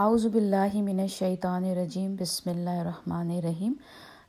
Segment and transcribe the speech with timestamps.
[0.00, 3.72] اعوذ باللہ من الشیطان الرجیم، بسم اللہ الرحمن الرحیم۔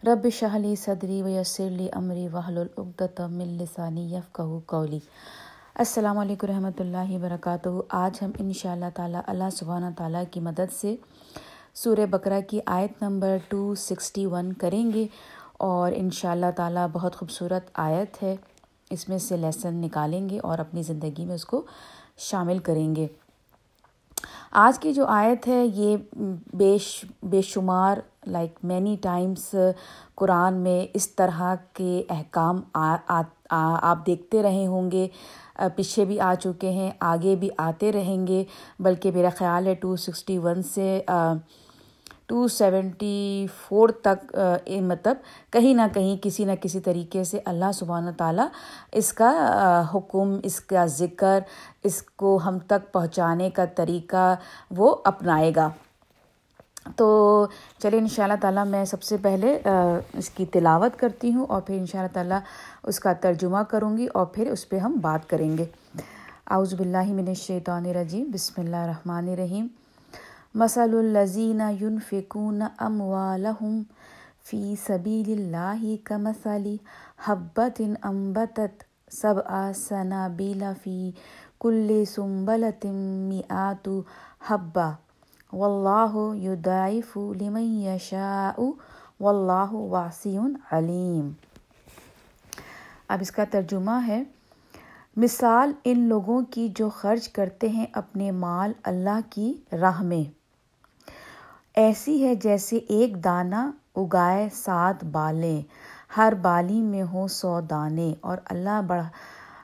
[0.07, 4.99] رب شہلی صدری و یسرلی امری وحل العقدۃ من لسانی یفقہوا قولی۔
[5.75, 7.69] السلام علیکم رحمۃ اللہ وبرکاتہ۔
[8.03, 10.95] آج ہم ان شاء اللہ تعالیٰ اللہ سبحانہ تعالیٰ کی مدد سے
[11.83, 15.07] سورہ بقرہ کی آیت نمبر ٹو سکسٹی ون کریں گے
[15.69, 18.35] اور ان شاء اللہ تعالیٰ بہت خوبصورت آیت ہے۔
[18.91, 21.65] اس میں سے لیسن نکالیں گے اور اپنی زندگی میں اس کو
[22.31, 23.07] شامل کریں گے۔
[24.51, 25.97] آج کی جو آیت ہے، یہ
[26.53, 26.75] بے
[27.23, 27.97] بے شمار
[28.27, 29.55] لائک مینی ٹائمس
[30.15, 35.07] قرآن میں اس طرح کے احکام آپ دیکھتے رہے ہوں گے۔
[35.75, 38.43] پیچھے بھی آ چکے ہیں، آگے بھی آتے رہیں گے۔
[38.79, 40.99] بلکہ میرا خیال ہے ٹو سکسٹی ون سے
[42.27, 44.35] ٹو سیونٹی فور تک
[44.87, 45.17] مطلب
[45.53, 48.47] کہیں نہ کہیں کسی نہ کسی طریقے سے اللہ سبحانہ تعالیٰ
[48.99, 49.31] اس کا
[49.93, 51.39] حکم، اس کا ذکر،
[51.83, 54.33] اس کو ہم تک پہنچانے کا طریقہ
[54.77, 55.69] وہ اپنائے گا۔
[56.95, 57.07] تو
[57.79, 59.57] چلے ان شاء اللہ تعالیٰ میں سب سے پہلے
[60.17, 62.39] اس کی تلاوت کرتی ہوں اور پھر ان شاء اللہ تعالیٰ
[62.87, 65.65] اس کا ترجمہ کروں گی اور پھر اس پہ ہم بات کریں گے۔
[66.47, 69.67] اعوذ باللہ من الشیطان الرجیم، بسم اللہ الرحمن الرحیم۔
[70.55, 73.81] مسل الزین یونفکون ام والم
[74.45, 76.77] فی صبیل اللہ کا مسلی
[77.25, 78.59] حبت امبت
[79.11, 81.11] سب آسنا بیلا فی
[81.59, 84.01] کل سمبلتم آتو
[84.47, 84.91] حبا
[85.53, 88.59] و اللہ یدائف لمن یشاء
[89.19, 90.39] واللہ واسع
[90.71, 91.29] علیم۔
[93.07, 94.23] اب اس کا ترجمہ ہے
[95.17, 100.31] مثال ان لوگوں کی جو خرچ کرتے ہیں اپنے مال اللہ کی راہ میں۔
[101.75, 105.61] ایسی ہے جیسے ایک دانہ اگائے سات بالیں،
[106.17, 109.03] ہر بالی میں ہو سو دانے۔ اور اللہ بڑھ،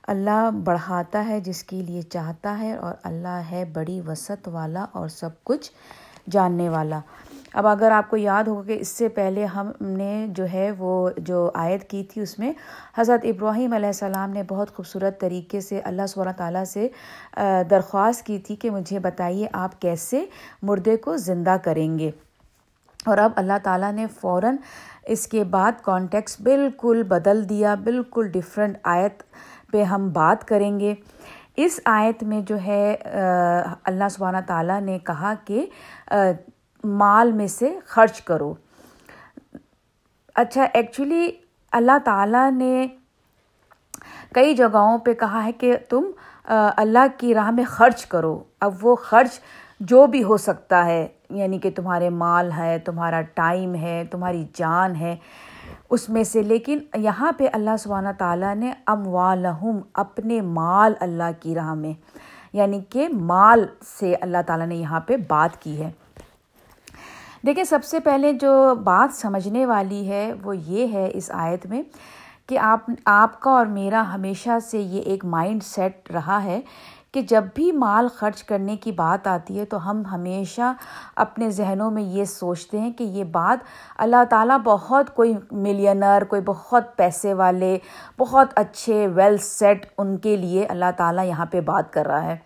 [0.07, 5.07] اللہ بڑھاتا ہے جس کے لیے چاہتا ہے، اور اللہ ہے بڑی وسعت والا اور
[5.07, 5.71] سب کچھ
[6.29, 6.99] جاننے والا۔
[7.53, 11.09] اب اگر آپ کو یاد ہوگا کہ اس سے پہلے ہم نے جو ہے وہ
[11.17, 12.53] جو آیت کی تھی اس میں،
[12.97, 16.87] حضرت ابراہیم علیہ السلام نے بہت خوبصورت طریقے سے اللہ صلی تعالیٰ سے
[17.69, 20.25] درخواست کی تھی کہ مجھے بتائیے آپ کیسے
[20.61, 22.11] مردے کو زندہ کریں گے۔
[23.05, 24.55] اور اب اللہ تعالیٰ نے فوراً
[25.05, 29.23] اس کے بعد کانٹیکس بالکل بدل دیا، بالکل ڈفرینٹ آیت
[29.71, 30.93] پہ ہم بات کریں گے۔
[31.55, 32.95] اس آیت میں جو ہے
[33.83, 35.65] اللہ سبحانہ تعالیٰ نے کہا کہ
[36.83, 38.53] مال میں سے خرچ کرو۔
[40.35, 41.31] اچھا ایکچولی
[41.71, 42.87] اللہ تعالیٰ نے
[44.33, 46.11] کئی جگہوں پہ کہا ہے کہ تم
[46.77, 49.39] اللہ کی راہ میں خرچ کرو۔ اب وہ خرچ
[49.79, 54.95] جو بھی ہو سکتا ہے یعنی کہ تمہارے مال ہے، تمہارا ٹائم ہے، تمہاری جان
[54.95, 55.15] ہے،
[55.89, 61.55] اس میں سے۔ لیکن یہاں پہ اللہ سبحانہ تعالیٰ نے اموالہم، اپنے مال اللہ کی
[61.55, 61.93] راہ میں۔
[62.53, 63.65] یعنی کہ مال
[63.99, 65.91] سے اللہ تعالیٰ نے یہاں پہ بات کی ہے۔
[67.43, 71.81] دیکھیں، سب سے پہلے جو بات سمجھنے والی ہے وہ یہ ہے اس آیت میں
[72.47, 76.61] کہ آپ آپ کا اور میرا ہمیشہ سے یہ ایک مائنڈ سیٹ رہا ہے
[77.11, 80.73] کہ جب بھی مال خرچ کرنے کی بات آتی ہے تو ہم ہمیشہ
[81.15, 83.63] اپنے ذہنوں میں یہ سوچتے ہیں کہ یہ بات
[83.97, 87.77] اللہ تعالیٰ بہت کوئی ملینر کوئی بہت پیسے والے،
[88.19, 92.37] بہت اچھے ویل سیٹ ان کے لیے اللہ تعالیٰ یہاں پہ بات کر رہا ہے۔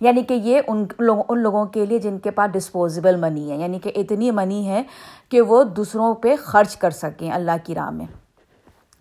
[0.00, 3.56] یعنی کہ یہ ان لوگوں ان لوگوں کے لیے جن کے پاس ڈسپوزیبل منی ہے
[3.56, 4.82] یعنی کہ اتنی منی ہے
[5.28, 8.06] کہ وہ دوسروں پہ خرچ کر سکیں اللہ کی راہ میں۔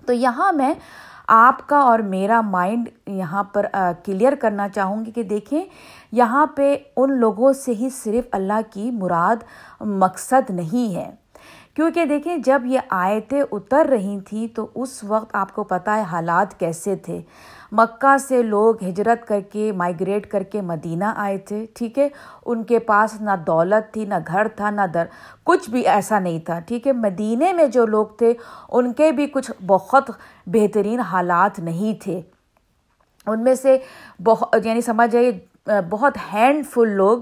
[0.06, 0.74] تو یہاں میں
[1.28, 3.66] آپ کا اور میرا مائنڈ یہاں پر
[4.06, 5.66] کلیئر کرنا چاہوں گی کہ دیکھیں،
[6.12, 9.44] یہاں پہ ان لوگوں سے ہی صرف اللہ کی مراد
[9.82, 11.12] مقصد نہیں ہے۔
[11.74, 16.02] کیونکہ دیکھیں، جب یہ آیتیں اتر رہی تھیں تو اس وقت آپ کو پتہ ہے
[16.02, 17.22] حالات کیسے تھے۔
[17.72, 22.08] مکہ سے لوگ ہجرت کر کے مائگریٹ کر کے مدینہ آئے تھے، ٹھیک ہے؟
[22.46, 25.06] ان کے پاس نہ دولت تھی، نہ گھر تھا، نہ در،
[25.44, 28.34] کچھ بھی ایسا نہیں تھا، ٹھیک ہے؟ مدینہ میں جو لوگ تھے،
[28.70, 30.12] ان کے بھی کچھ بہت
[30.48, 32.22] بہترین حالات نہیں تھے۔
[33.28, 33.78] ان میں سے
[34.24, 35.32] بہت یعنی سمجھ جائیے
[35.90, 37.18] بہت ہینڈ فل لوگ،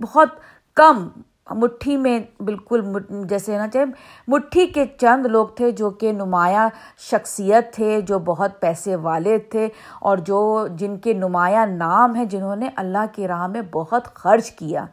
[0.00, 0.28] بہت
[0.74, 1.08] کم
[1.50, 2.82] مٹھی میں بالکل
[3.28, 3.84] جیسے نا چاہے
[4.28, 6.68] مٹھی کے چند لوگ تھے جو کہ نمایاں
[7.00, 9.68] شخصیت تھے، جو بہت پیسے والے تھے
[10.00, 14.50] اور جو جن کے نمایاں نام ہیں جنہوں نے اللہ کی راہ میں بہت خرچ
[14.50, 14.84] کیا۔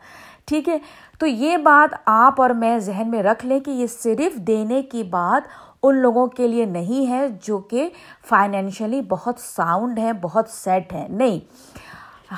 [0.45, 0.77] ٹھیک ہے؟
[1.19, 5.03] تو یہ بات آپ اور میں ذہن میں رکھ لیں کہ یہ صرف دینے کی
[5.03, 5.47] بات
[5.83, 7.89] ان لوگوں کے لیے نہیں ہے جو کہ
[8.29, 11.39] فائنینشلی بہت ساؤنڈ ہے بہت سیٹ ہے نہیں،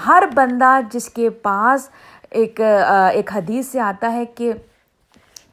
[0.08, 1.90] ہر بندہ جس کے پاس
[2.30, 2.60] ایک
[3.14, 4.52] ایک حدیث سے آتا ہے کہ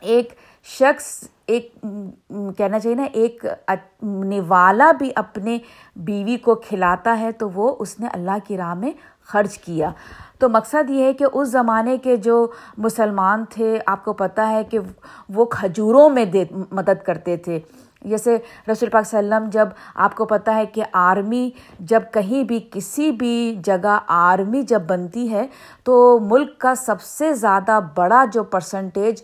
[0.01, 0.33] ایک
[0.65, 1.73] شخص، ایک
[2.59, 3.45] کہنا چاہیے نا، ایک
[4.03, 5.59] نوالا بھی اپنے
[5.97, 8.91] بیوی کو کھلاتا ہے تو وہ اس نے اللہ کی راہ میں
[9.27, 9.91] خرچ کیا۔
[10.39, 12.47] تو مقصد یہ ہے کہ اس زمانے کے جو
[12.79, 14.79] مسلمان تھے، آپ کو پتہ ہے کہ
[15.29, 17.61] وہ کھجوروں میں دے، مدد کرتے تھے۔
[18.05, 18.37] جیسے
[18.73, 22.43] رسول پاک صلی اللہ علیہ وسلم، جب آپ کو پتہ ہے کہ آرمی جب کہیں
[22.45, 25.47] بھی، کسی بھی جگہ آرمی جب بنتی ہے،
[25.85, 29.23] تو ملک کا سب سے زیادہ بڑا جو پرسنٹیج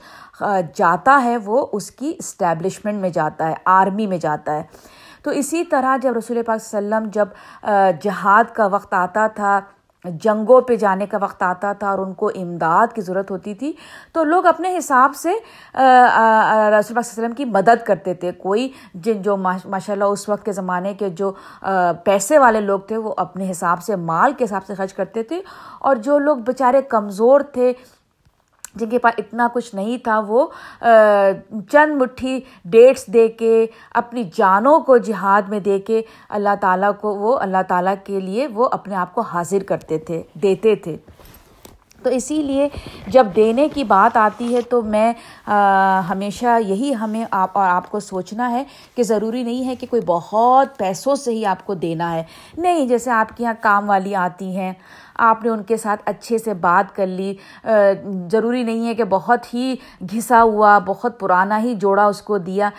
[0.76, 4.62] جاتا ہے وہ اس کی اسٹیبلشمنٹ میں جاتا ہے، آرمی میں جاتا ہے۔
[5.22, 9.26] تو اسی طرح جب رسول پاک صلی اللہ علیہ وسلم، جب جہاد کا وقت آتا
[9.26, 9.58] تھا
[10.04, 13.72] جنگوں پہ جانے کا وقت آتا تھا اور ان کو امداد کی ضرورت ہوتی تھی،
[14.12, 19.22] تو لوگ اپنے حساب سے رسول اللہ علیہ وسلم کی مدد کرتے تھے۔ کوئی جن
[19.22, 21.32] جو ماشاء اللہ اس وقت کے زمانے کے جو
[22.04, 25.40] پیسے والے لوگ تھے، وہ اپنے حساب سے، مال کے حساب سے خرچ کرتے تھے۔
[25.78, 27.72] اور جو لوگ بیچارے کمزور تھے
[28.74, 30.46] جن کے پاس اتنا کچھ نہیں تھا، وہ
[31.70, 37.14] چند مٹھی ڈیٹس دے کے، اپنی جانوں کو جہاد میں دے کے اللہ تعالیٰ کو
[37.14, 40.96] وہ، اللہ تعالیٰ کے لیے وہ اپنے آپ کو حاضر کرتے تھے، دیتے تھے۔
[42.02, 42.68] تو اسی لیے
[43.06, 45.12] جب دینے کی بات آتی ہے تو میں
[46.08, 48.62] ہمیشہ یہی ہمیں آپ اور آپ کو سوچنا ہے
[48.94, 52.22] کہ ضروری نہیں ہے کہ کوئی بہت پیسوں سے ہی آپ کو دینا ہے۔
[52.56, 54.72] نہیں، جیسے آپ کے یہاں کام والی آتی ہیں
[55.28, 57.34] آپ نے ان کے ساتھ اچھے سے بات کر لی۔
[58.32, 59.74] ضروری نہیں ہے کہ بہت ہی
[60.12, 62.70] گھسا ہوا، بہت پرانا ہی جوڑا اس کو دیا۔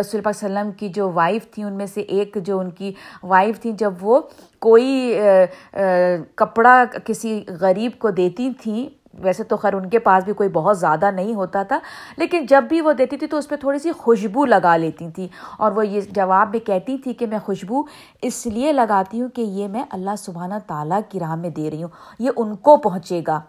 [0.00, 2.58] رسول پاک صلی اللہ علیہ وسلم کی جو وائف تھی ان میں سے ایک جو
[2.58, 2.92] ان کی
[3.22, 4.20] وائف تھیں، جب وہ
[4.58, 5.18] کوئی
[6.36, 8.86] کپڑا کسی غریب کو دیتی تھیں
[9.18, 11.78] ویسے تو خیر ان کے پاس بھی کوئی بہت زیادہ نہیں ہوتا تھا،
[12.16, 15.28] لیکن جب بھی وہ دیتی تھی تو اس پہ تھوڑی سی خوشبو لگا لیتی تھی۔
[15.58, 17.82] اور وہ یہ جواب میں کہتی تھی کہ میں خوشبو
[18.22, 21.82] اس لیے لگاتی ہوں کہ یہ میں اللہ سبحانہ تعالیٰ کی راہ میں دے رہی
[21.82, 23.40] ہوں، یہ ان کو پہنچے گا۔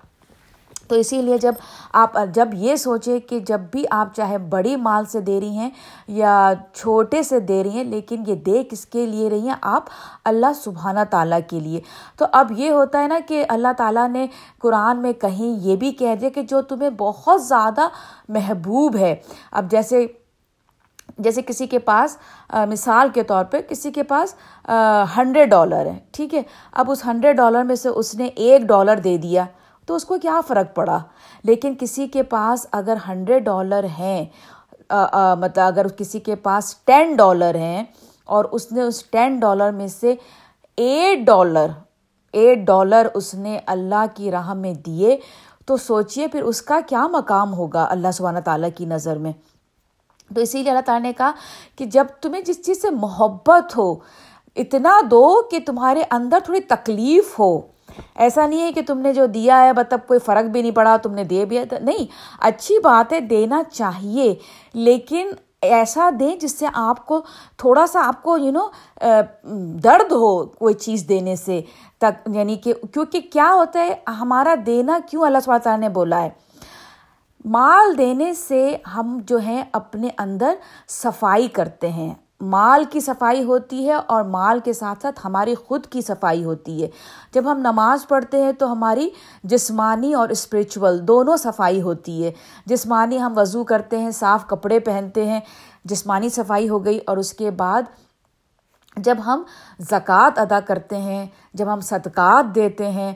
[0.90, 1.54] تو اسی لیے جب
[1.94, 5.70] آپ، جب یہ سوچیں کہ جب بھی آپ چاہے بڑی مال سے دے رہی ہیں
[6.08, 9.84] یا چھوٹے سے دے رہی ہیں، لیکن یہ دے کس کے لیے رہی ہیں؟ آپ
[10.26, 11.82] اللہ سبحانہ تعالیٰ کے لیے۔
[12.18, 14.26] تو اب یہ ہوتا ہے نا کہ اللہ تعالیٰ نے
[14.62, 17.88] قرآن میں کہیں یہ بھی کہہ دیا کہ جو تمہیں بہت زیادہ
[18.30, 19.16] محبوب ہے۔
[19.52, 20.06] اب جیسے
[21.18, 22.18] جیسے کسی کے پاس
[22.70, 24.34] مثال کے طور پہ کسی کے پاس
[25.16, 26.42] ہنڈریڈ ڈالر ہے، ٹھیک ہے۔
[26.72, 29.46] اب اس ہنڈریڈ ڈالر میں سے اس نے ایک ڈالر دے دیا۔
[29.90, 30.98] تو اس کو کیا فرق پڑا؟
[31.44, 34.26] لیکن کسی کے پاس اگر ہنڈریڈ ڈالر ہیں
[34.90, 37.84] مطلب اگر کسی کے پاس ٹین ڈالر ہیں
[38.26, 40.14] اور اس نے اس ٹین ڈالر میں سے
[40.78, 41.68] ایٹ ڈالر
[42.34, 45.18] ایٹ ڈالر اس نے اللہ کی راہ میں دیے،
[45.68, 49.32] تو سوچئے پھر اس کا کیا مقام ہوگا اللہ سبحانہ تعالیٰ کی نظر میں؟
[50.32, 51.32] تو اسی لیے اللہ تعالیٰ نے کہا
[51.78, 53.94] کہ جب تمہیں جس چیز سے محبت ہو،
[54.58, 57.58] اتنا دو کہ تمہارے اندر تھوڑی تکلیف ہو
[58.16, 60.96] ایسا نہیں ہے کہ تم نے جو دیا ہے مطلب کوئی فرق بھی نہیں پڑا،
[60.98, 62.06] تم نے دے بھی نہیں،
[62.40, 64.34] اچھی بات ہے دینا چاہیے،
[64.74, 65.32] لیکن
[65.62, 67.22] ایسا دیں جس سے آپ کو
[67.58, 68.68] تھوڑا سا آپ کو یو نو
[69.84, 71.62] درد ہو کوئی چیز دینے سے،
[71.98, 76.22] تک یعنی کہ کیونکہ کیا ہوتا ہے، ہمارا دینا کیوں اللہ سب تعالیٰ نے بولا
[76.22, 76.30] ہے؟
[77.46, 80.56] مال دینے سے ہم جو ہیں اپنے اندر
[80.88, 85.86] صفائی کرتے ہیں۔ مال کی صفائی ہوتی ہے اور مال کے ساتھ ساتھ ہماری خود
[85.86, 86.90] کی صفائی ہوتی ہے۔
[87.32, 89.10] جب ہم نماز پڑھتے ہیں تو ہماری
[89.44, 92.32] جسمانی اور اسپریچول دونوں صفائی ہوتی ہے۔
[92.66, 95.40] جسمانی ہم وضو کرتے ہیں، صاف کپڑے پہنتے ہیں،
[95.86, 97.82] جسمانی صفائی ہو گئی اور اس کے بعد
[98.98, 99.44] جب ہم
[99.80, 103.14] زکوٰۃ ادا کرتے ہیں، جب ہم صدقات دیتے ہیں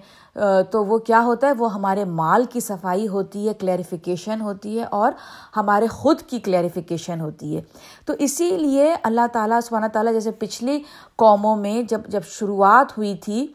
[0.72, 4.84] تو وہ کیا ہوتا ہے؟ وہ ہمارے مال کی صفائی ہوتی ہے کلیریفیکیشن ہوتی ہے،
[4.92, 5.12] اور
[5.58, 7.62] ہمارے خود کی کلیریفیکیشن ہوتی ہے۔
[8.06, 10.82] تو اسی لیے اللہ تعالیٰ سبحانہ تعالیٰ جیسے پچھلی
[11.16, 13.48] قوموں میں جب جب شروعات ہوئی تھی،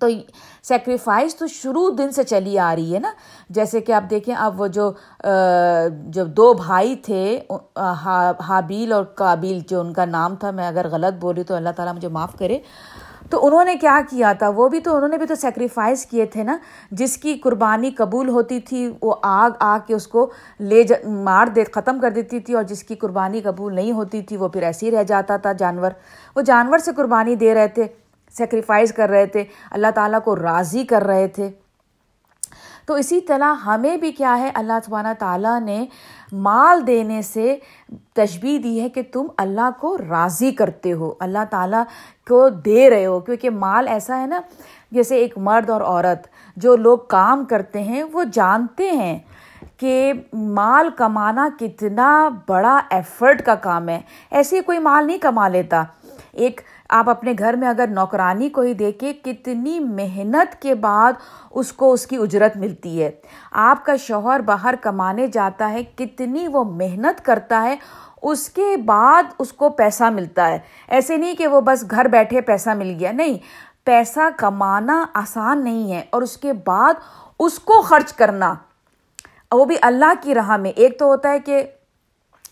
[0.00, 0.06] تو
[0.62, 3.12] سیکریفائس تو شروع دن سے چلی آ رہی ہے نا۔
[3.50, 4.90] جیسے کہ آپ دیکھیں، اب وہ جو
[6.14, 7.38] جب دو بھائی تھے
[8.40, 11.94] حابیل اور کابیل جو ان کا نام تھا، میں اگر غلط بولی تو اللہ تعالیٰ
[11.94, 12.58] مجھے معاف کرے۔
[13.30, 16.26] تو انہوں نے کیا کیا تھا؟ وہ بھی تو انہوں نے بھی تو سیکریفائز کیے
[16.26, 16.56] تھے نا۔
[16.90, 20.30] جس کی قربانی قبول ہوتی تھی، وہ آگ آ کے اس کو
[20.60, 24.22] لے جا، مار دے، ختم کر دیتی تھی اور جس کی قربانی قبول نہیں ہوتی
[24.22, 25.90] تھی، وہ پھر ایسے ہی رہ جاتا تھا جانور۔
[26.36, 27.86] وہ جانور سے قربانی دے رہے تھے
[28.30, 31.50] سیکریفائز کر رہے تھے، اللہ تعالیٰ کو راضی کر رہے تھے۔
[32.86, 35.86] تو اسی طرح ہمیں بھی کیا ہے؟ اللہ سبحانہ تعالیٰ نے
[36.32, 37.56] مال دینے سے
[38.14, 41.82] تشبیح دی ہے کہ تم اللہ کو راضی کرتے ہو، اللہ تعالیٰ
[42.28, 44.40] کو دے رہے ہو۔ کیونکہ مال ایسا ہے نا،
[44.90, 49.18] جیسے ایک مرد اور عورت جو لوگ کام کرتے ہیں، وہ جانتے ہیں
[49.76, 55.84] کہ مال کمانا کتنا بڑا ایفرٹ کا کام ہے۔ ایسے کوئی مال نہیں کما لیتا۔
[56.32, 61.12] ایک آپ اپنے گھر میں اگر نوکرانی کو ہی دیکھیں کتنی محنت کے بعد
[61.50, 63.10] اس کو اس کی اجرت ملتی ہے۔
[63.52, 67.76] آپ کا شوہر باہر کمانے جاتا ہے، کتنی وہ محنت کرتا ہے،
[68.22, 72.40] اس کے بعد اس کو پیسہ ملتا ہے۔ ایسے نہیں کہ وہ بس گھر بیٹھے
[72.40, 73.38] پیسہ مل گیا، نہیں۔
[73.84, 76.94] پیسہ کمانا آسان نہیں ہے اور اس کے بعد
[77.38, 78.54] اس کو خرچ کرنا۔
[79.52, 81.62] وہ بھی اللہ کی راہ میں۔ ایک تو ہوتا ہے کہ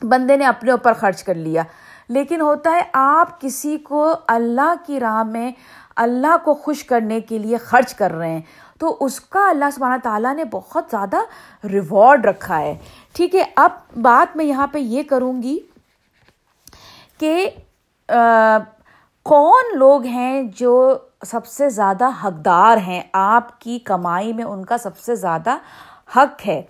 [0.03, 1.63] بندے نے اپنے اوپر خرچ کر لیا۔
[2.09, 5.51] لیکن ہوتا ہے آپ کسی کو اللہ کی راہ میں
[5.97, 8.41] اللہ کو خوش کرنے کے لیے خرچ کر رہے ہیں،
[8.81, 11.17] تو اس کا اللہ سبحانہ تعالیٰ نے بہت زیادہ
[11.65, 12.77] ریوارڈ رکھا ہے۔
[13.15, 13.71] ٹھیک ہے، اب
[14.03, 15.59] بات میں یہاں پہ یہ کروں گی
[17.19, 17.49] کہ
[19.27, 20.75] کون لوگ ہیں جو
[21.27, 25.57] سب سے زیادہ حقدار ہیں؟ آپ کی کمائی میں ان کا سب سے زیادہ
[26.17, 26.61] حق ہے۔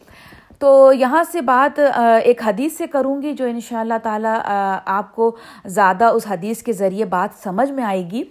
[0.59, 1.81] تو یہاں سے بات
[2.23, 4.39] ایک حدیث سے کروں گی جو ان شاء اللہ تعالیٰ
[4.85, 8.23] آپ کو زیادہ اس حدیث کے ذریعے بات سمجھ میں آئے گی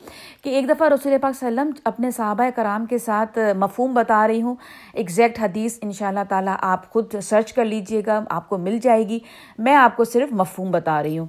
[0.43, 3.93] کہ ایک دفعہ رسول پاک صلی اللہ علیہ وسلم اپنے صحابہ کرام کے ساتھ مفہوم
[3.93, 4.55] بتا رہی ہوں۔
[4.93, 8.79] ایگزیکٹ حدیث ان شاء اللہ تعالیٰ آپ خود سرچ کر لیجیے گا، آپ کو مل
[8.83, 9.19] جائے گی۔
[9.57, 11.27] میں آپ کو صرف مفہوم بتا رہی ہوں۔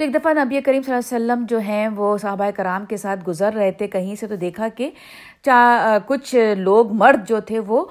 [0.00, 2.96] تو ایک دفعہ نبی کریم صلی اللہ علیہ وسلم جو ہیں وہ صحابہ کرام کے
[2.96, 4.88] ساتھ گزر رہے تھے کہیں سے تو دیکھا کہ
[5.44, 7.84] چا کچھ لوگ مرد جو تھے وہ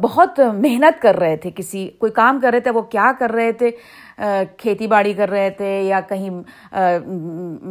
[0.00, 3.52] بہت محنت کر رہے تھے۔ کسی، کوئی کام کر رہے تھے، وہ کیا کر رہے
[3.52, 3.70] تھے؟
[4.58, 6.30] کھیتی باڑی کر رہے تھے یا کہیں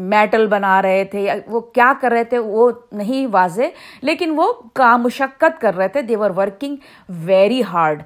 [0.09, 4.51] میٹل بنا رہے تھے یا وہ کیا کر رہے تھے وہ نہیں واضح، لیکن وہ
[4.73, 6.75] کام مشقت کر رہے تھے۔ دیور ورکنگ
[7.25, 8.03] ویری ہارڈ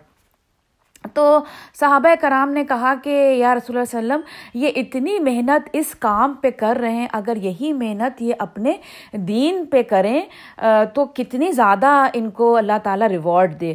[1.13, 1.39] تو
[1.79, 4.21] صحابہ کرام نے کہا کہ یا رسول اللہ علیہ وسلم،
[4.53, 8.73] یہ اتنی محنت اس کام پہ کر رہے ہیں، اگر یہی محنت یہ اپنے
[9.13, 10.21] دین پہ کریں
[10.93, 13.73] تو کتنی زیادہ ان کو اللہ تعالیٰ ریوارڈ دے۔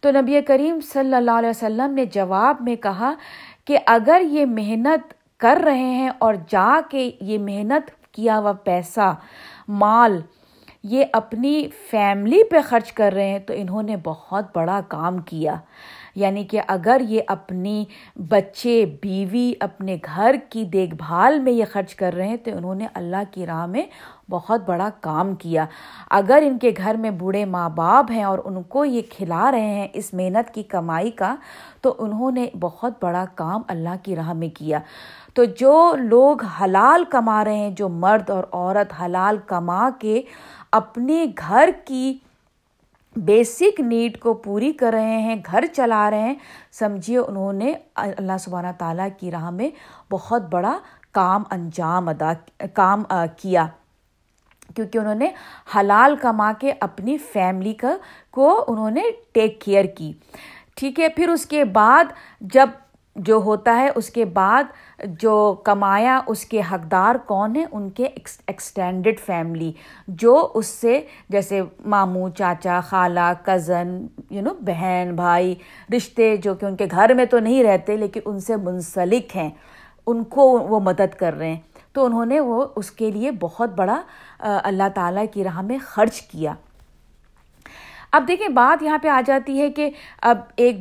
[0.00, 3.12] تو نبی کریم صلی اللہ علیہ وسلم نے جواب میں کہا
[3.64, 9.12] کہ اگر یہ محنت کر رہے ہیں اور جا کے یہ محنت کیا ہوا پیسہ،
[9.68, 10.20] مال،
[10.82, 15.54] یہ اپنی فیملی پہ خرچ کر رہے ہیں، تو انہوں نے بہت بڑا کام کیا۔
[16.18, 17.84] یعنی کہ اگر یہ اپنی
[18.28, 22.74] بچے، بیوی اپنے گھر کی دیکھ بھال میں یہ خرچ کر رہے ہیں، تو انہوں
[22.74, 23.82] نے اللہ کی راہ میں
[24.30, 25.66] بہت بڑا کام کیا۔
[26.10, 29.74] اگر ان کے گھر میں بوڑھے ماں باپ ہیں اور ان کو یہ کھلا رہے
[29.74, 31.34] ہیں اس محنت کی کمائی کا،
[31.80, 34.78] تو انہوں نے بہت بڑا کام اللہ کی راہ میں کیا۔
[35.34, 40.22] تو جو لوگ حلال کما رہے ہیں، جو مرد اور عورت حلال کما کے
[40.72, 42.18] اپنے گھر کی
[43.16, 46.34] بیسک نیڈ کو پوری کر رہے ہیں، گھر چلا رہے ہیں۔
[46.72, 49.70] سمجھیے، انہوں نے اللہ سبحانہ تعالیٰ کی راہ میں
[50.10, 50.78] بہت بڑا
[51.12, 52.32] کام انجام ادا،
[52.74, 53.02] کام
[53.36, 53.66] کیا۔
[54.76, 55.30] کیونکہ انہوں نے
[55.76, 57.96] حلال کما کے اپنی فیملی کا،
[58.30, 60.12] کو انہوں نے ٹیک کیئر کی۔
[60.76, 62.04] ٹھیک ہے، پھر اس کے بعد
[62.40, 62.68] جب
[63.18, 64.64] جو ہوتا ہے، اس کے بعد
[65.20, 68.04] جو کمایا اس کے حقدار کون ہیں؟ ان کے
[68.46, 69.72] ایکسٹینڈڈ فیملی
[70.08, 73.96] جو اس سے جیسے ماموں، چاچا، خالہ کزن
[74.30, 75.54] یو نو بہن، بھائی،
[75.96, 79.50] رشتے جو کہ ان کے گھر میں تو نہیں رہتے لیکن ان سے منسلک ہیں،
[80.06, 81.60] ان کو وہ مدد کر رہے ہیں۔
[81.92, 84.00] تو انہوں نے وہ اس کے لیے بہت بڑا
[84.38, 86.54] اللہ تعالیٰ کی راہ میں خرچ کیا۔
[88.12, 89.90] اب دیکھیں، بات یہاں پہ آ جاتی ہے کہ
[90.22, 90.76] اب ایک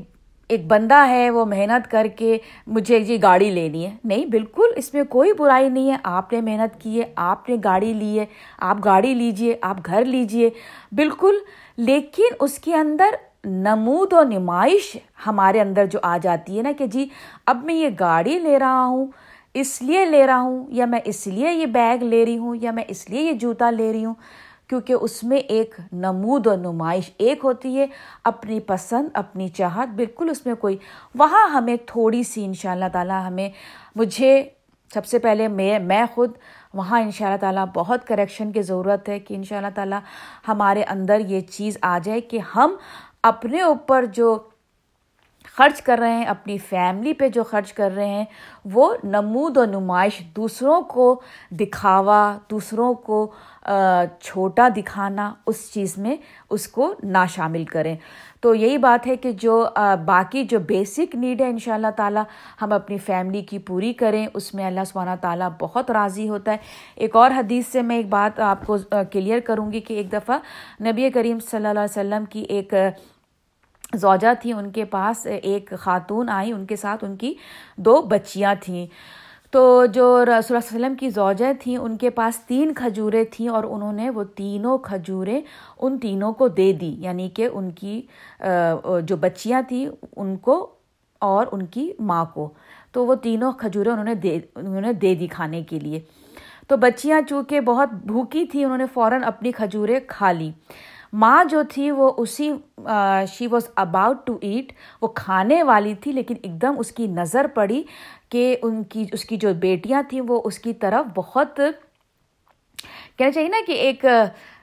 [0.49, 2.37] ایک بندہ ہے، وہ محنت کر کے
[2.67, 6.41] مجھے جی گاڑی لینی ہے۔ نہیں، بالکل، اس میں کوئی برائی نہیں ہے۔ آپ نے
[6.41, 8.25] محنت کی ہے، آپ نے گاڑی لی ہے۔
[8.59, 10.49] آپ گاڑی لیجیے، آپ گھر لیجیے۔
[10.91, 11.35] بالکل،
[11.77, 13.09] لیکن اس کے اندر
[13.45, 17.07] نمود و نمائش ہمارے اندر جو آ جاتی ہے نا کہ جی
[17.45, 19.07] اب میں یہ گاڑی لے رہا ہوں،
[19.53, 22.71] اس لیے لے رہا ہوں، یا میں اس لیے یہ بیگ لے رہی ہوں، یا
[22.71, 24.13] میں اس لیے یہ جوتا لے رہی ہوں۔
[24.69, 27.85] کیونکہ اس میں ایک نمود و نمائش ایک ہوتی ہے،
[28.23, 30.77] اپنی پسند، اپنی چاہت، بالکل اس میں کوئی،
[31.15, 33.49] وہاں ہمیں تھوڑی سی ان شاء اللہ تعالیٰ ہمیں،
[33.95, 34.49] مجھے
[34.93, 36.31] سب سے پہلے میں میں خود،
[36.73, 39.99] وہاں ان شاء اللہ تعالیٰ بہت کریکشن کی ضرورت ہے کہ ان شاء اللہ تعالیٰ
[40.47, 42.75] ہمارے اندر یہ چیز آ جائے کہ ہم
[43.23, 44.39] اپنے اوپر جو
[45.55, 48.25] خرچ کر رہے ہیں، اپنی فیملی پہ جو خرچ کر رہے ہیں،
[48.65, 53.31] وہ نمود و نمائش، دوسروں کو دکھاوا، دوسروں کو
[54.21, 56.15] چھوٹا دکھانا، اس چیز میں
[56.49, 57.95] اس کو نہ شامل کریں۔
[58.41, 59.65] تو یہی بات ہے کہ جو
[60.05, 62.23] باقی جو بیسک نیڈ ہے ان شاء اللہ تعالیٰ
[62.61, 66.57] ہم اپنی فیملی کی پوری کریں۔ اس میں اللہ سبحانہ تعالیٰ بہت راضی ہوتا ہے۔
[66.95, 68.77] ایک اور حدیث سے میں ایک بات آپ کو
[69.11, 70.37] کلیئر کروں گی کہ ایک دفعہ
[70.83, 72.73] نبی کریم صلی اللہ علیہ وسلم کی ایک
[73.95, 77.33] زوجہ تھی ان کے پاس، ایک خاتون آئی، ان کے ساتھ ان کی
[77.77, 78.87] دو بچیاں تھیں۔
[79.51, 83.47] تو جو رسول اللہ علیہ وسلم کی زوجہ تھیں ان کے پاس تین کھجوریں تھیں
[83.47, 85.41] اور انہوں نے وہ تینوں کھجوریں
[85.79, 88.01] ان تینوں کو دے دی۔ یعنی کہ ان کی
[89.03, 90.69] جو بچیاں تھیں، ان کو
[91.19, 92.53] اور ان کی ماں کو۔
[92.91, 95.99] تو وہ تینوں کھجوریں انہوں نے دے، انہوں نے دے دی کھانے کے لیے۔
[96.67, 100.51] تو بچیاں چونکہ بہت بھوکی تھیں، انہوں نے فوراً اپنی کھجوریں کھا لی۔
[101.13, 102.51] ماں جو تھی وہ اسی
[103.31, 104.71] she was about to eat
[105.01, 107.81] وہ کھانے والی تھی، لیکن ایک دم اس کی نظر پڑی
[108.29, 111.59] کہ ان کی، اس کی جو بیٹیاں تھیں وہ اس کی طرف بہت،
[113.17, 114.05] کہنا چاہیے نا کہ ایک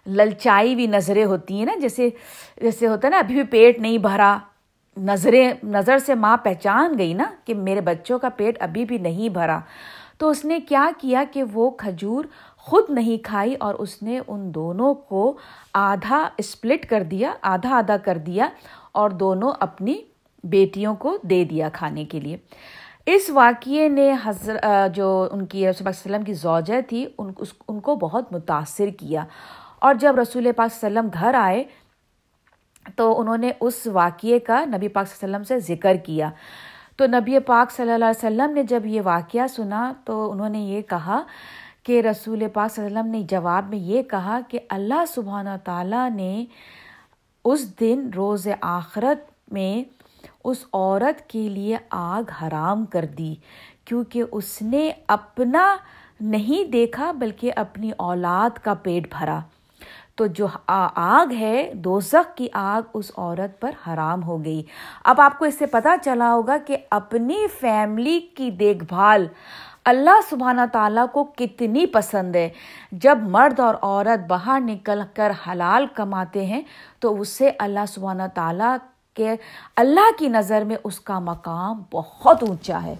[0.06, 2.08] للچائی ہوئی نظریں ہوتی ہیں نا، جیسے
[2.62, 4.36] جیسے ہوتا ہے نا، ابھی بھی پیٹ نہیں بھرا،
[4.96, 9.28] نظریں، نظر سے ماں پہچان گئی نا کہ میرے بچوں کا پیٹ ابھی بھی نہیں
[9.28, 9.58] بھرا۔
[10.18, 12.24] تو اس نے کیا کیا کہ وہ کھجور
[12.66, 15.36] خود نہیں کھائی اور اس نے ان دونوں کو
[15.74, 18.48] آدھا اسپلٹ کر دیا، آدھا آدھا کر دیا
[18.92, 19.94] اور دونوں اپنی
[20.44, 22.36] بیٹیوں کو دے دیا کھانے کے لیے۔
[23.06, 27.32] اس واقعے نے حضرت جو ان کی رسول پاک وسلم کی زوجہ تھی، ان
[27.68, 29.24] ان کو بہت متاثر کیا۔
[29.78, 31.64] اور جب رسول پاک وسلم گھر آئے،
[32.96, 36.30] تو انہوں نے اس واقعے کا نبی پاک صلی اللہ علیہ وسلم سے ذکر کیا۔
[36.96, 40.58] تو نبی پاک صلی اللہ علیہ وسلم نے جب یہ واقعہ سنا، تو انہوں نے
[40.58, 41.22] یہ کہا
[41.84, 45.56] کہ رسول پاک صلی اللہ علیہ وسلم نے جواب میں یہ کہا کہ اللہ سبحانہ
[45.64, 46.44] تعالیٰ نے
[47.44, 49.84] اس دن روز آخرت میں
[50.44, 53.34] اس عورت کے لیے آگ حرام کر دی،
[53.84, 55.76] کیونکہ اس نے اپنا
[56.20, 59.40] نہیں دیکھا بلکہ اپنی اولاد کا پیٹ بھرا۔
[60.16, 64.62] تو جو آگ ہے، دوزخ کی آگ اس عورت پر حرام ہو گئی۔
[65.04, 69.26] اب آپ کو اس سے پتہ چلا ہوگا کہ اپنی فیملی کی دیکھ بھال
[69.84, 72.48] اللہ سبحانہ تعالیٰ کو کتنی پسند ہے۔
[72.92, 76.62] جب مرد اور عورت باہر نکل کر حلال کماتے ہیں،
[77.00, 78.76] تو اس سے اللہ سبحانہ تعالیٰ
[79.14, 79.34] کے،
[79.76, 82.94] اللہ کی نظر میں اس کا مقام بہت اونچا ہے۔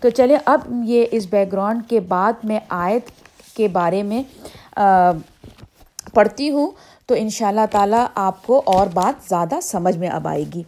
[0.00, 3.10] تو چلیں، اب یہ اس بیک گراؤنڈ کے بعد میں آیت
[3.56, 4.22] کے بارے میں
[6.14, 6.70] پڑھتی ہوں۔
[7.06, 10.62] تو ان شاء اللہ تعالیٰ آپ کو اور بات زیادہ سمجھ میں اب آئے گی۔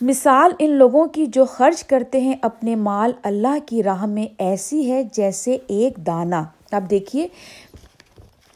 [0.00, 4.90] مثال ان لوگوں کی جو خرچ کرتے ہیں اپنے مال اللہ کی راہ میں ایسی
[4.90, 7.28] ہے جیسے ایک دانہ۔ اب دیکھیے،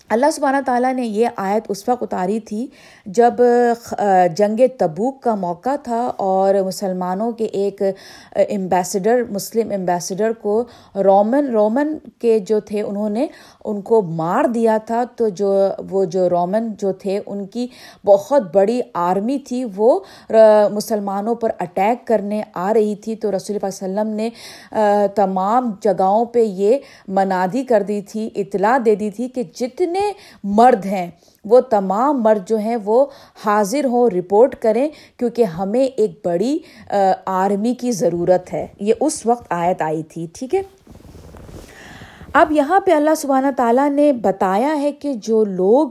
[0.09, 2.67] اللہ سبحانہ تعالیٰ نے یہ آیت اس وقت اتاری تھی
[3.07, 3.43] جب
[4.37, 7.83] جنگ تبوک کا موقع تھا اور مسلمانوں کے ایک
[8.37, 10.63] امبیسڈر مسلم امبیسڈر کو
[10.95, 13.27] رومن رومن کے جو تھے انہوں نے
[13.65, 15.55] ان کو مار دیا تھا، تو جو،
[15.91, 17.67] وہ جو رومن جو تھے ان کی
[18.05, 19.99] بہت بڑی آرمی تھی، وہ
[20.73, 24.29] مسلمانوں پر اٹیک کرنے آ رہی تھی۔ تو رسول اللہ علیہ وسلم نے
[25.15, 30.13] تمام جگہوں پہ یہ منادی کر دی تھی، اطلاع دے دی تھی کہ جتنے
[30.45, 31.11] مرد ہیں
[31.45, 33.05] وہ تمام مرد جو ہیں وہ
[33.45, 36.59] حاضر ہوں رپورٹ کریں کیونکہ ہمیں ایک بڑی
[37.27, 40.63] آرمی کی ضرورت ہے۔ یہ اس وقت آیت آئی تھی، ٹھیک ہے؟
[42.33, 45.89] اب یہاں پہ اللہ سبحانہ تعالیٰ نے بتایا ہے کہ جو لوگ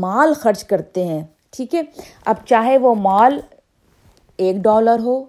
[0.00, 1.82] مال خرچ کرتے ہیں، ٹھیک ہے؟
[2.24, 3.40] اب چاہے وہ مال
[4.38, 5.22] ایک ڈالر ہو،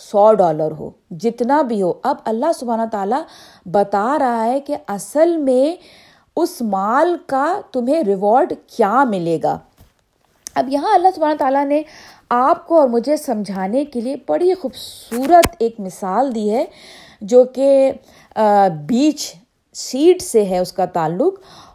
[0.00, 3.22] سو ڈالر ہو، جتنا بھی ہو، اب اللہ سبحانہ تعالیٰ
[3.66, 5.74] بتا رہا ہے کہ اصل میں
[6.36, 9.56] اس مال کا تمہیں ریوارڈ کیا ملے گا؟
[10.54, 11.82] اب یہاں اللہ سبحانہ تعالیٰ نے
[12.30, 16.64] آپ کو اور مجھے سمجھانے کے لیے بڑی خوبصورت ایک مثال دی ہے،
[17.22, 17.92] جو کہ
[18.86, 19.32] بیچ
[19.74, 21.34] سیڈ سے ہے اس کا تعلق،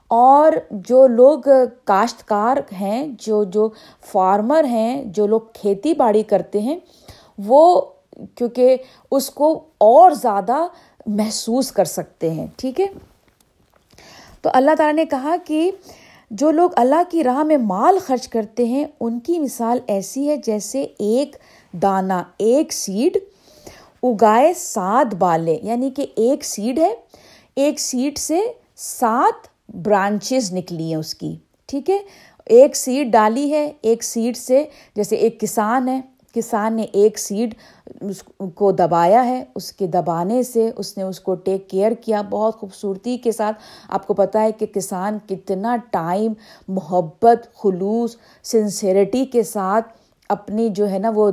[0.09, 0.53] اور
[0.87, 1.49] جو لوگ
[1.85, 3.67] کاشتکار ہیں، جو جو
[4.11, 6.77] فارمر ہیں، جو لوگ کھیتی باڑی کرتے ہیں،
[7.37, 7.81] وہ
[8.35, 8.77] کیونکہ
[9.11, 10.65] اس کو اور زیادہ
[11.07, 12.85] محسوس کر سکتے ہیں، ٹھیک ہے؟
[14.47, 15.71] تو اللہ تعالیٰ نے کہا کہ
[16.31, 20.35] جو لوگ اللہ کی راہ میں مال خرچ کرتے ہیں، ان کی مثال ایسی ہے
[20.37, 21.35] جیسے ایک
[21.73, 23.17] دانہ ایک سیڈ
[24.03, 26.93] اگائے سات بالے یعنی کہ ایک سیڈ ہے،
[27.55, 28.39] ایک سیڈ سے
[28.75, 31.97] سات برانچز نکلی ہیں اس کی، ٹھیک ہے؟
[32.45, 34.63] ایک سیڈ ڈالی ہے، ایک سیڈ سے
[34.95, 36.01] جیسے ایک کسان ہے۔
[36.33, 37.53] کسان نے ایک سیڈ
[38.01, 38.23] اس
[38.55, 42.59] کو دبایا ہے، اس کے دبانے سے اس نے اس کو ٹیک کیئر کیا۔ بہت
[42.59, 46.33] خوبصورتی کے ساتھ آپ کو پتہ ہے کہ کسان کتنا ٹائم،
[46.67, 49.95] محبت، خلوص، سنسیریٹی کے ساتھ
[50.29, 51.29] اپنی جو ہے نا وہ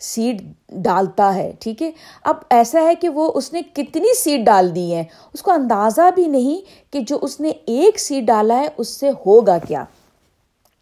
[0.00, 0.42] سیڈ
[0.84, 1.90] ڈالتا ہے، ٹھیک ہے؟
[2.22, 6.10] اب ایسا ہے کہ وہ اس نے کتنی سیڈ ڈال دی ہیں۔ اس کو اندازہ
[6.14, 9.84] بھی نہیں کہ جو اس نے ایک سیڈ ڈالا ہے، اس سے ہوگا کیا۔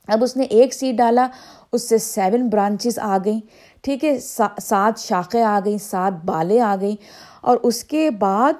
[0.08, 1.26] اب اس نے ایک سیڈ ڈالا،
[1.72, 3.40] اس سے سیون برانچز آ گئیں۔
[3.82, 4.18] ٹھیک ہے
[4.62, 6.96] سات شاخیں آ گئیں، سات بالیں آ گئیں۔
[7.40, 8.52] اور اس کے بعد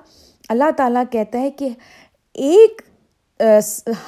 [0.48, 1.68] اللہ تعالیٰ کہتا ہے کہ
[2.32, 2.82] ایک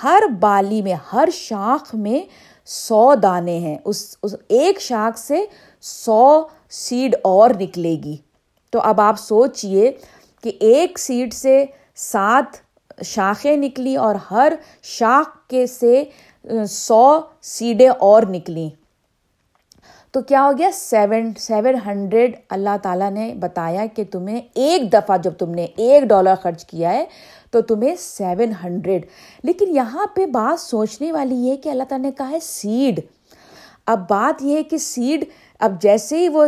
[0.04, 2.20] ہر بالی میں، ہر شاخ میں
[2.66, 5.44] سو دانے ہیں۔ اس اس ایک شاخ سے
[5.80, 8.16] سو سیڈ اور نکلے گی۔
[8.70, 9.92] تو اب آپ سوچئے
[10.42, 12.56] کہ ایک سیڈ سے سات
[13.04, 16.04] شاخیں نکلی اور ہر شاخ کے سے
[16.68, 18.70] سو سیڈیں اور نکلیں۔
[20.12, 25.16] تو کیا ہو گیا؟ سیون سیون ہنڈریڈ اللہ تعالیٰ نے بتایا کہ تمہیں ایک دفعہ
[25.16, 27.04] جب تم نے ایک ڈالر خرچ کیا ہے،
[27.50, 29.06] تو تمہیں سیون ہنڈریڈ۔
[29.42, 33.00] لیکن یہاں پہ بات سوچنے والی یہ کہ اللہ تعالیٰ نے کہا ہے سیڈ۔
[33.86, 35.24] اب بات یہ ہے کہ سیڈ،
[35.60, 36.46] اب جیسے ہی وہ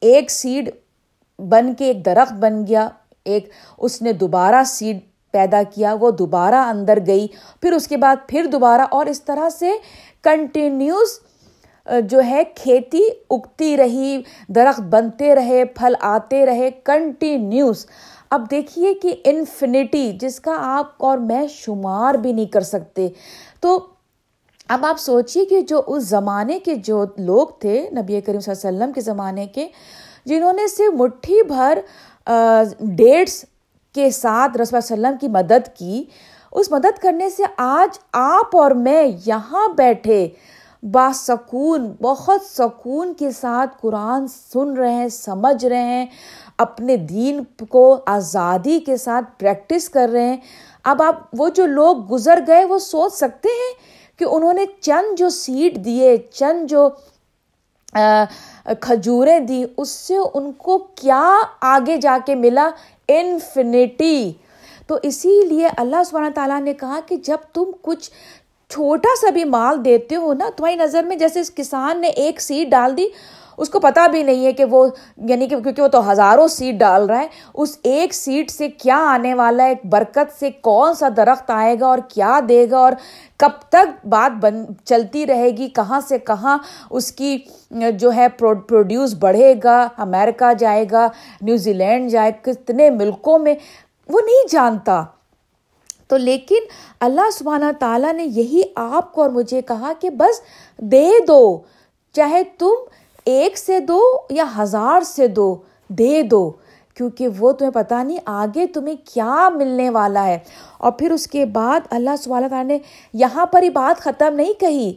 [0.00, 0.70] ایک سیڈ
[1.38, 2.88] بن کے ایک درخت بن گیا،
[3.24, 4.98] ایک، اس نے دوبارہ سیڈ
[5.36, 7.26] پیدا کیا، وہ دوبارہ اندر گئی،
[7.62, 9.70] پھر اس کے بعد پھر دوبارہ اور اس طرح سے
[10.24, 11.18] کنٹینیوس
[12.04, 14.20] جو ہے کھیتی اگتی رہی،
[14.54, 17.86] درخت بنتے رہے، پھل آتے رہے کنٹینیوس
[18.30, 23.08] اب دیکھیے کہ انفینٹی جس کا آپ اور میں شمار بھی نہیں کر سکتے۔
[23.60, 23.78] تو
[24.68, 28.68] اب آپ سوچیے کہ جو اس زمانے کے جو لوگ تھے، نبی کریم صلی اللہ
[28.68, 29.68] علیہ وسلم کے زمانے کے،
[30.26, 31.78] جنہوں نے صرف مٹھی بھر
[32.96, 33.44] ڈیٹس
[33.96, 36.04] کے ساتھ رسول وسلم کی مدد کی۔
[36.52, 40.28] اس مدد کرنے سے آج آپ اور میں یہاں بیٹھے،
[40.82, 46.06] باسکون، بہت سکون کے ساتھ قرآن سن رہے ہیں، سمجھ رہے ہیں،
[46.58, 50.36] اپنے دین کو آزادی کے ساتھ پریکٹس کر رہے ہیں۔
[50.84, 53.72] اب آپ، وہ جو لوگ گزر گئے، وہ سوچ سکتے ہیں
[54.18, 56.88] کہ انہوں نے چند جو سیٹ دیے، چند جو
[58.80, 61.24] کھجوریں دی، اس سے ان کو کیا
[61.60, 62.68] آگے جا کے ملا؟
[63.08, 64.32] انفینٹی۔
[64.86, 68.10] تو اسی لیے اللہ سبحانہ تعالیٰ نے کہا کہ جب تم کچھ
[68.70, 72.40] چھوٹا سا بھی مال دیتے ہو نا تمہاری نظر میں جیسے اس کسان نے ایک
[72.40, 73.06] سیٹ ڈال دی
[73.58, 76.74] اس کو پتا بھی نہیں ہے کہ وہ یعنی کہ کیونکہ وہ تو ہزاروں سیٹ
[76.74, 80.94] ڈال رہا ہے اس ایک سیٹ سے کیا آنے والا ہے؟ ایک برکت سے کون
[80.94, 82.92] سا درخت آئے گا اور کیا دے گا؟ اور
[83.36, 86.58] کب تک بات بن چلتی رہے گی؟ کہاں سے کہاں
[86.90, 87.38] اس کی
[87.94, 91.08] جو ہے پروڈیوس بڑھے گا؟ امیرکا جائے گا؟
[91.42, 93.54] نیوزی لینڈ جائے کتنے ملکوں میں؟
[94.08, 95.04] وہ نہیں جانتا۔
[96.08, 96.58] تو لیکن
[97.00, 100.40] اللہ سبحانہ تعالیٰ نے یہی آپ کو اور مجھے کہا کہ بس
[100.78, 101.58] دے دو،
[102.12, 102.74] چاہے تم
[103.26, 105.56] ایک سے دو یا ہزار سے دو،
[105.88, 106.52] دے دو،
[106.94, 110.38] کیونکہ وہ تمہیں پتہ نہیں آگے تمہیں کیا ملنے والا ہے۔
[110.78, 112.78] اور پھر اس کے بعد اللہ سبحانہ تعالیٰ نے
[113.12, 114.92] یہاں پر ہی بات ختم نہیں کہی۔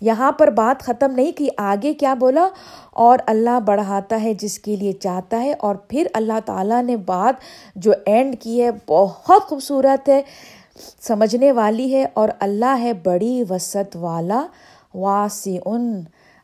[0.00, 2.48] یہاں پر بات ختم نہیں کی، آگے کیا بولا؟
[2.90, 7.34] اور اللہ بڑھاتا ہے، جس کے لیے چاہتا ہے۔ اور پھر اللہ تعالیٰ نے بات
[7.76, 10.22] جو اینڈ کی ہے، بہت خوبصورت ہے،
[11.00, 14.46] سمجھنے والی ہے۔ اور اللہ ہے بڑی وسعت والا
[14.94, 16.02] واسی ان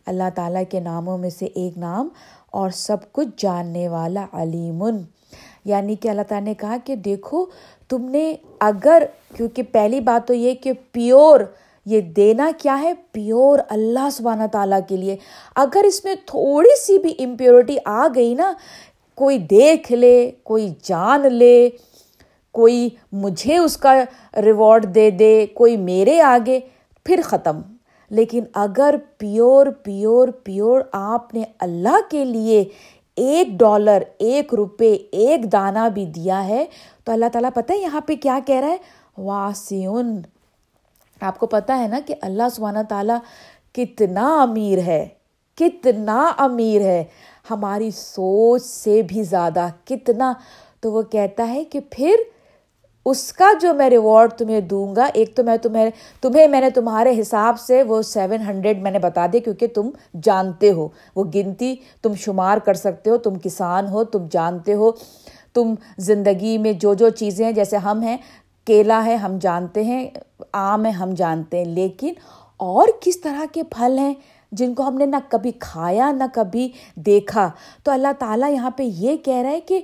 [0.09, 2.09] اللہ تعالیٰ کے ناموں میں سے ایک نام
[2.51, 4.85] اور سب کچھ جاننے والا علیم
[5.65, 7.45] یعنی کہ اللہ تعالیٰ نے کہا کہ دیکھو،
[7.89, 9.03] تم نے اگر،
[9.37, 11.41] کیونکہ پہلی بات تو یہ کہ پیور،
[11.87, 15.17] یہ دینا کیا ہے؟ پیور اللہ سبحانہ تعالیٰ کے لیے۔
[15.57, 18.53] اگر اس میں تھوڑی سی بھی امپیورٹی آ گئی نا،
[19.15, 21.69] کوئی دیکھ لے، کوئی جان لے،
[22.53, 24.05] کوئی مجھے اس کا
[24.37, 26.61] ریوارڈ دے دے، کوئی میرے آگے،
[27.05, 27.61] پھر ختم۔
[28.11, 32.65] لیکن اگر پیور پیور پیور آپ نے اللہ کے لیے
[33.17, 36.65] ایک ڈالر، ایک روپے، ایک دانہ بھی دیا ہے،
[37.05, 38.77] تو اللہ تعالیٰ پتہ ہے یہاں پہ کیا کہہ رہا ہے؟
[39.19, 40.21] واسیون
[41.21, 43.19] آپ کو پتہ ہے نا کہ اللہ سبحانہ تعالیٰ
[43.73, 45.09] کتنا امیر ہے،
[45.57, 47.05] کتنا امیر ہے۔
[47.51, 50.33] ہماری سوچ سے بھی زیادہ کتنا،
[50.81, 52.15] تو وہ کہتا ہے کہ پھر
[53.05, 56.71] اس کا جو میں ریوارڈ تمہیں دوں گا، ایک تو میں تمہیں تمہیں میں نے
[56.71, 59.91] تمہارے حساب سے وہ سیون ہنڈریڈ میں نے بتا دیا کیونکہ تم
[60.23, 64.91] جانتے ہو۔ وہ گنتی تم شمار کر سکتے ہو، تم کسان ہو، تم جانتے ہو۔
[65.55, 68.17] تم زندگی میں جو جو چیزیں ہیں جیسے ہم ہیں،
[68.65, 70.11] کیلا ہے، ہم جانتے ہیں،
[70.53, 72.13] آم ہے، ہم جانتے ہیں۔ لیکن
[72.57, 74.15] اور کس طرح کے پھل ہیں
[74.53, 77.51] جن کو ہم نے نہ کبھی کھایا، نہ کبھی دیکھا؟
[77.83, 79.81] تو اللہ تعالیٰ یہاں پہ یہ کہہ رہا ہے کہ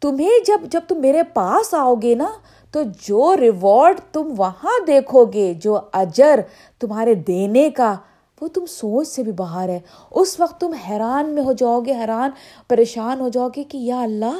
[0.00, 2.28] تمہیں جب جب تم میرے پاس آؤ گے نا،
[2.70, 6.40] تو جو ریوارڈ تم وہاں دیکھو گے جو اجر
[6.78, 7.94] تمہارے دینے کا،
[8.40, 9.78] وہ تم سوچ سے بھی باہر ہے۔
[10.10, 12.30] اس وقت تم حیران میں ہو جاؤ گے حیران،
[12.68, 14.38] پریشان ہو جاؤ گے کہ یا اللہ،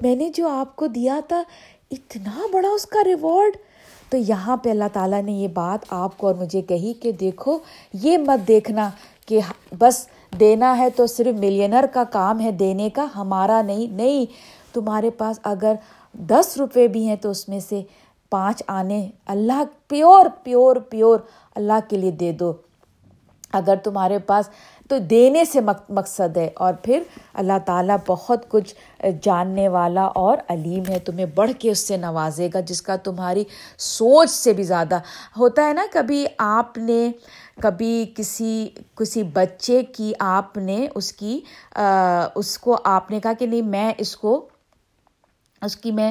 [0.00, 1.42] میں نے جو آپ کو دیا تھا،
[1.90, 3.56] اتنا بڑا اس کا ریوارڈ
[4.10, 7.58] تو یہاں پہ اللہ تعالیٰ نے یہ بات آپ کو اور مجھے کہی کہ دیکھو،
[7.92, 8.90] یہ مت دیکھنا
[9.26, 9.40] کہ
[9.78, 10.06] بس
[10.40, 14.26] دینا ہے تو صرف ملینر کا کام ہے، دینے کا ہمارا نہیں نہیں۔
[14.80, 15.74] تمہارے پاس اگر
[16.12, 17.82] دس روپے بھی ہیں تو اس میں سے
[18.30, 21.18] پانچ آنے اللہ پیور پیور پیور
[21.54, 22.52] اللہ کے لیے دے دو۔
[23.52, 24.48] اگر تمہارے پاس
[24.88, 27.02] تو دینے سے مقصد ہے۔ اور پھر
[27.34, 28.74] اللہ تعالیٰ بہت کچھ
[29.22, 33.44] جاننے والا اور علیم ہے، تمہیں بڑھ کے اس سے نوازے گا، جس کا تمہاری
[33.78, 34.98] سوچ سے بھی زیادہ
[35.38, 37.10] ہوتا ہے نا۔ کبھی آپ نے،
[37.60, 41.40] کبھی کسی کسی بچے کی آپ نے اس کی
[42.34, 44.48] اس کو آپ نے کہا کہ نہیں، میں اس کو
[45.62, 46.10] اس کی میں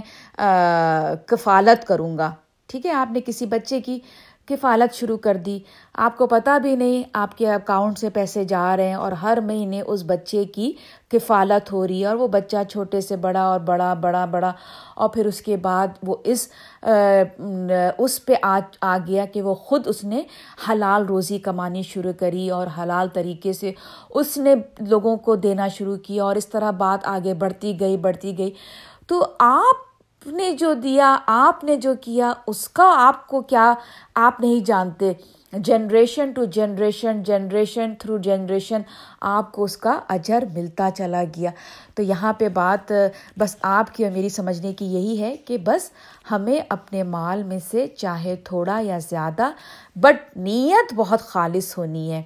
[1.28, 2.32] کفالت کروں گا۔
[2.70, 4.00] ٹھیک ہے، آپ نے کسی بچے کی
[4.46, 5.60] کفالت شروع کر دی۔
[5.94, 9.40] آپ کو پتہ بھی نہیں، آپ کے اکاؤنٹ سے پیسے جا رہے ہیں اور ہر
[9.46, 10.72] مہینے اس بچے کی
[11.12, 14.52] کفالت ہو رہی ہے اور وہ بچہ چھوٹے سے بڑا اور بڑا بڑا بڑا۔
[14.96, 16.48] اور پھر اس کے بعد وہ اس
[17.98, 20.22] اس پہ آ آ گیا کہ وہ خود اس نے
[20.70, 23.72] حلال روزی کمانی شروع کری اور حلال طریقے سے
[24.10, 24.56] اس نے
[24.88, 28.52] لوگوں کو دینا شروع کیا اور اس طرح بات آگے بڑھتی گئی بڑھتی گئی۔
[29.08, 29.76] تو آپ
[30.28, 33.74] نے جو دیا، آپ نے جو کیا، اس کا آپ کو کیا؟
[34.16, 35.14] آپ نہیں جانتے۔
[35.54, 38.82] Generation to generation generation through generation,
[39.22, 41.52] آپ کو اس کا اجر ملتا چلا گیا۔
[41.96, 42.92] تو یہاں پہ بات،
[43.38, 45.90] بس آپ کی اور میری سمجھنے کی یہی ہے کہ بس
[46.32, 49.52] ہمیں اپنے مال میں سے چاہے تھوڑا یا زیادہ،
[49.96, 52.24] بٹ نیت بہت خالص ہونی ہے۔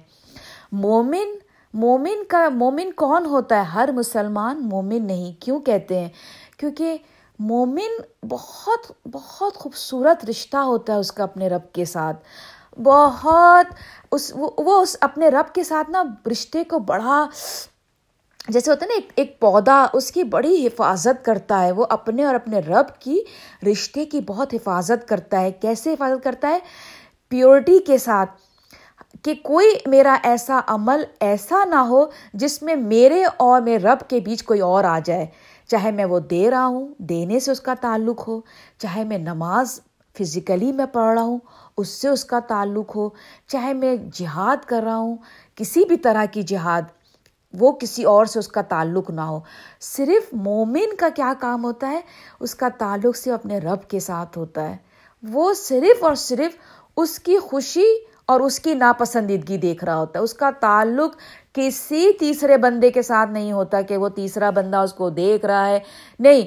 [0.72, 1.38] مومن
[1.74, 6.08] مومن کا، مومن کون ہوتا ہے؟ ہر مسلمان مومن نہیں۔ کیوں کہتے ہیں؟
[6.62, 6.96] کیونکہ
[7.38, 12.16] مومن بہت بہت خوبصورت رشتہ ہوتا ہے اس کا اپنے رب کے ساتھ۔
[12.82, 13.74] بہت
[14.12, 17.28] اس وہ اس اپنے رب کے ساتھ نا رشتے کو بڑا
[18.48, 22.24] جیسے ہوتا ہے نا، ایک ایک پودا اس کی بڑی حفاظت کرتا ہے۔ وہ اپنے
[22.24, 23.20] اور اپنے رب کی
[23.66, 26.58] رشتے کی بہت حفاظت کرتا ہے۔ کیسے حفاظت کرتا ہے؟
[27.28, 28.30] پیورٹی کے ساتھ۔
[29.22, 34.20] کہ کوئی میرا ایسا عمل ایسا نہ ہو جس میں میرے اور میرے رب کے
[34.20, 35.26] بیچ کوئی اور آ جائے۔
[35.66, 38.40] چاہے میں وہ دے رہا ہوں، دینے سے اس کا تعلق ہو،
[38.78, 39.80] چاہے میں نماز
[40.18, 41.38] فزیکلی میں پڑھ رہا ہوں،
[41.76, 43.08] اس سے اس کا تعلق ہو،
[43.46, 45.16] چاہے میں جہاد کر رہا ہوں،
[45.54, 46.82] کسی بھی طرح کی جہاد،
[47.58, 49.40] وہ کسی اور سے اس کا تعلق نہ ہو۔
[49.80, 52.00] صرف مومن کا کیا کام ہوتا ہے؟
[52.40, 54.76] اس کا تعلق صرف اپنے رب کے ساتھ ہوتا ہے۔
[55.28, 56.56] وہ صرف اور صرف
[56.96, 61.16] اس کی خوشی اور اس کی ناپسندیدگی دیکھ رہا ہوتا ہے۔ اس کا تعلق
[61.52, 65.68] کسی تیسرے بندے کے ساتھ نہیں ہوتا کہ وہ تیسرا بندہ اس کو دیکھ رہا
[65.68, 65.78] ہے۔
[66.18, 66.42] نہیں،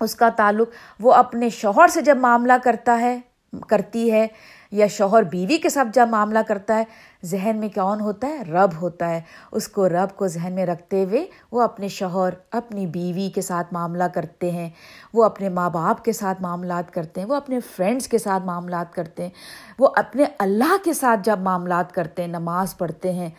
[0.00, 0.68] اس کا تعلق
[1.00, 3.20] وہ اپنے شوہر سے جب معاملہ کرتا ہے،
[3.68, 4.26] کرتی ہے
[4.72, 6.84] یا شوہر بیوی کے ساتھ جب معاملہ کرتا ہے،
[7.24, 9.20] ذہن میں کون ہوتا ہے؟ رب ہوتا ہے۔
[9.52, 13.74] اس کو رب کو ذہن میں رکھتے ہوئے وہ اپنے شوہر، اپنی بیوی کے ساتھ
[13.74, 14.70] معاملہ کرتے ہیں۔
[15.14, 18.94] وہ اپنے ماں باپ کے ساتھ معاملات کرتے ہیں۔ وہ اپنے فرینڈس کے ساتھ معاملات
[18.94, 19.30] کرتے ہیں۔
[19.78, 23.30] وہ اپنے اللہ کے ساتھ جب معاملات کرتے ہیں، نماز پڑھتے ہیں۔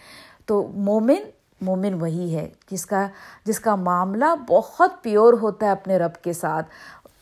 [0.46, 1.22] تو مومن
[1.62, 3.08] مومن وہی ہے جس کا
[3.46, 6.68] جس کا معاملہ بہت پیور ہوتا ہے اپنے رب کے ساتھ۔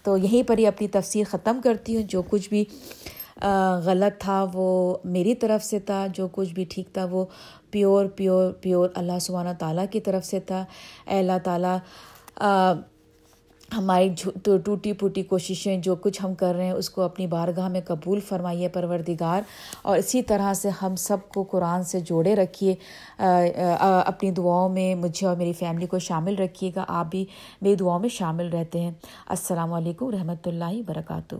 [0.03, 2.65] تو یہیں پر ہی اپنی تفسیر ختم کرتی ہوں۔ جو کچھ بھی
[3.85, 7.25] غلط تھا، وہ میری طرف سے تھا، جو کچھ بھی ٹھیک تھا، وہ
[7.71, 10.65] پیور پیور پیور اللہ سبحانہ تعالیٰ کی طرف سے تھا۔
[11.07, 11.77] اے اللہ تعالیٰ
[13.77, 14.09] ہماری
[14.43, 18.19] ٹوٹی پھوٹی کوششیں جو کچھ ہم کر رہے ہیں، اس کو اپنی بارگاہ میں قبول
[18.19, 19.41] فرمائیے پروردگار۔
[19.81, 22.75] اور اسی طرح سے ہم سب کو قرآن سے جوڑے رکھیے۔
[24.05, 27.25] اپنی دعاؤں میں مجھے اور میری فیملی کو شامل رکھیے گا۔ آپ بھی
[27.61, 28.91] میری دعاؤں میں شامل رہتے ہیں۔
[29.27, 31.35] السلام علیکم رحمۃ اللہ وبرکاتہ۔